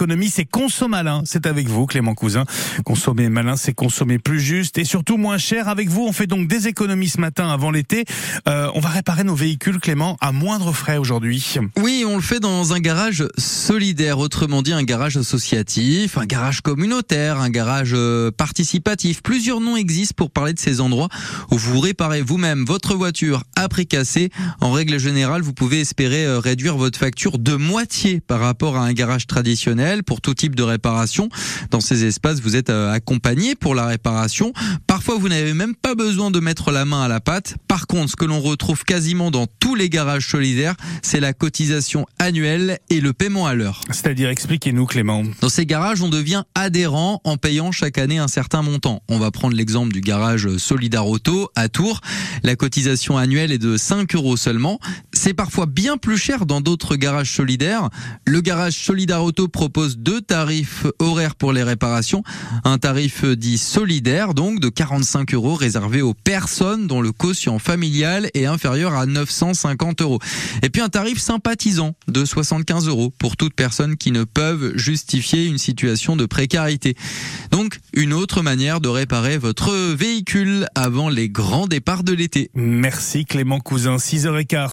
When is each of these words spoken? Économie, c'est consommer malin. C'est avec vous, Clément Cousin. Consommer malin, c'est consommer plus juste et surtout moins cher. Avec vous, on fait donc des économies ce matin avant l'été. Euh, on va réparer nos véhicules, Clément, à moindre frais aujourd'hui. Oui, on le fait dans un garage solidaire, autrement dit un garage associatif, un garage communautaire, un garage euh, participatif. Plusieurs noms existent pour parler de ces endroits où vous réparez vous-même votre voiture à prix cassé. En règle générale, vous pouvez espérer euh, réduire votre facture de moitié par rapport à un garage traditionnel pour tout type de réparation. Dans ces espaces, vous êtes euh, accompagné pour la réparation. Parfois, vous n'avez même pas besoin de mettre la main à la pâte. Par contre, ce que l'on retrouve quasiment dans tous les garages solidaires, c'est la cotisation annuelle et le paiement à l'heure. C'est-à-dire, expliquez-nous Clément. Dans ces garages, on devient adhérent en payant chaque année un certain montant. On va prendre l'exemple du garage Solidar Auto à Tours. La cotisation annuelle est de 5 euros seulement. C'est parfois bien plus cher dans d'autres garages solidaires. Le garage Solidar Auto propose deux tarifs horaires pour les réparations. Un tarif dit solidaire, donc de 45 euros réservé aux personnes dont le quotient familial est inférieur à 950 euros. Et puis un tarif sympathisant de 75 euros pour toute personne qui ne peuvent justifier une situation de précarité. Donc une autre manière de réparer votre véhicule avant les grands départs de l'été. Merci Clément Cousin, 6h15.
Économie, 0.00 0.30
c'est 0.30 0.44
consommer 0.44 0.90
malin. 0.98 1.22
C'est 1.24 1.44
avec 1.44 1.68
vous, 1.68 1.84
Clément 1.86 2.14
Cousin. 2.14 2.44
Consommer 2.84 3.28
malin, 3.28 3.56
c'est 3.56 3.72
consommer 3.72 4.20
plus 4.20 4.40
juste 4.40 4.78
et 4.78 4.84
surtout 4.84 5.16
moins 5.16 5.38
cher. 5.38 5.66
Avec 5.66 5.88
vous, 5.88 6.06
on 6.06 6.12
fait 6.12 6.28
donc 6.28 6.46
des 6.46 6.68
économies 6.68 7.08
ce 7.08 7.20
matin 7.20 7.48
avant 7.48 7.72
l'été. 7.72 8.04
Euh, 8.48 8.70
on 8.76 8.80
va 8.80 8.90
réparer 8.90 9.24
nos 9.24 9.34
véhicules, 9.34 9.80
Clément, 9.80 10.16
à 10.20 10.30
moindre 10.30 10.72
frais 10.72 10.98
aujourd'hui. 10.98 11.44
Oui, 11.76 12.04
on 12.06 12.14
le 12.14 12.22
fait 12.22 12.38
dans 12.38 12.72
un 12.74 12.78
garage 12.78 13.26
solidaire, 13.38 14.20
autrement 14.20 14.62
dit 14.62 14.72
un 14.72 14.84
garage 14.84 15.16
associatif, 15.16 16.16
un 16.16 16.26
garage 16.26 16.60
communautaire, 16.60 17.40
un 17.40 17.50
garage 17.50 17.90
euh, 17.92 18.30
participatif. 18.30 19.20
Plusieurs 19.24 19.60
noms 19.60 19.76
existent 19.76 20.14
pour 20.16 20.30
parler 20.30 20.52
de 20.52 20.60
ces 20.60 20.80
endroits 20.80 21.08
où 21.50 21.58
vous 21.58 21.80
réparez 21.80 22.22
vous-même 22.22 22.64
votre 22.64 22.94
voiture 22.94 23.42
à 23.56 23.68
prix 23.68 23.88
cassé. 23.88 24.30
En 24.60 24.70
règle 24.70 25.00
générale, 25.00 25.42
vous 25.42 25.54
pouvez 25.54 25.80
espérer 25.80 26.24
euh, 26.24 26.38
réduire 26.38 26.76
votre 26.76 27.00
facture 27.00 27.40
de 27.40 27.56
moitié 27.56 28.20
par 28.20 28.38
rapport 28.38 28.76
à 28.76 28.84
un 28.84 28.92
garage 28.92 29.26
traditionnel 29.26 29.87
pour 30.04 30.20
tout 30.20 30.34
type 30.34 30.54
de 30.54 30.62
réparation. 30.62 31.28
Dans 31.70 31.80
ces 31.80 32.04
espaces, 32.04 32.40
vous 32.40 32.56
êtes 32.56 32.70
euh, 32.70 32.92
accompagné 32.92 33.54
pour 33.54 33.74
la 33.74 33.86
réparation. 33.86 34.52
Parfois, 34.86 35.16
vous 35.18 35.28
n'avez 35.28 35.54
même 35.54 35.74
pas 35.74 35.94
besoin 35.94 36.30
de 36.30 36.40
mettre 36.40 36.70
la 36.70 36.84
main 36.84 37.02
à 37.02 37.08
la 37.08 37.20
pâte. 37.20 37.56
Par 37.66 37.86
contre, 37.86 38.10
ce 38.10 38.16
que 38.16 38.24
l'on 38.24 38.40
retrouve 38.40 38.84
quasiment 38.84 39.30
dans 39.30 39.46
tous 39.60 39.74
les 39.74 39.88
garages 39.88 40.28
solidaires, 40.28 40.74
c'est 41.02 41.20
la 41.20 41.32
cotisation 41.32 42.06
annuelle 42.18 42.78
et 42.90 43.00
le 43.00 43.12
paiement 43.12 43.46
à 43.46 43.54
l'heure. 43.54 43.80
C'est-à-dire, 43.90 44.28
expliquez-nous 44.28 44.86
Clément. 44.86 45.24
Dans 45.40 45.48
ces 45.48 45.66
garages, 45.66 46.02
on 46.02 46.08
devient 46.08 46.44
adhérent 46.54 47.20
en 47.24 47.36
payant 47.36 47.72
chaque 47.72 47.98
année 47.98 48.18
un 48.18 48.28
certain 48.28 48.62
montant. 48.62 49.02
On 49.08 49.18
va 49.18 49.30
prendre 49.30 49.56
l'exemple 49.56 49.92
du 49.92 50.00
garage 50.00 50.56
Solidar 50.56 51.08
Auto 51.08 51.50
à 51.54 51.68
Tours. 51.68 52.00
La 52.42 52.56
cotisation 52.56 53.16
annuelle 53.16 53.52
est 53.52 53.58
de 53.58 53.76
5 53.76 54.14
euros 54.14 54.36
seulement. 54.36 54.78
C'est 55.18 55.34
parfois 55.34 55.66
bien 55.66 55.96
plus 55.96 56.16
cher 56.16 56.46
dans 56.46 56.60
d'autres 56.60 56.94
garages 56.94 57.32
solidaires. 57.32 57.90
Le 58.24 58.40
garage 58.40 58.74
Solidar 58.74 59.24
Auto 59.24 59.48
propose 59.48 59.98
deux 59.98 60.20
tarifs 60.20 60.86
horaires 61.00 61.34
pour 61.34 61.52
les 61.52 61.64
réparations. 61.64 62.22
Un 62.62 62.78
tarif 62.78 63.24
dit 63.24 63.58
solidaire, 63.58 64.32
donc 64.32 64.60
de 64.60 64.68
45 64.68 65.34
euros 65.34 65.56
réservé 65.56 66.02
aux 66.02 66.14
personnes 66.14 66.86
dont 66.86 67.00
le 67.00 67.10
quotient 67.10 67.58
familial 67.58 68.30
est 68.32 68.46
inférieur 68.46 68.94
à 68.94 69.06
950 69.06 70.02
euros. 70.02 70.20
Et 70.62 70.70
puis 70.70 70.82
un 70.82 70.88
tarif 70.88 71.18
sympathisant 71.18 71.96
de 72.06 72.24
75 72.24 72.86
euros 72.86 73.12
pour 73.18 73.36
toute 73.36 73.54
personne 73.54 73.96
qui 73.96 74.12
ne 74.12 74.22
peuvent 74.22 74.76
justifier 74.76 75.46
une 75.46 75.58
situation 75.58 76.14
de 76.14 76.26
précarité. 76.26 76.94
Donc 77.50 77.80
une 77.92 78.12
autre 78.12 78.40
manière 78.42 78.80
de 78.80 78.88
réparer 78.88 79.36
votre 79.36 79.74
véhicule 79.94 80.68
avant 80.76 81.08
les 81.08 81.28
grands 81.28 81.66
départs 81.66 82.04
de 82.04 82.12
l'été. 82.12 82.52
Merci 82.54 83.24
Clément 83.24 83.58
Cousin, 83.58 83.96
6h15. 83.96 84.66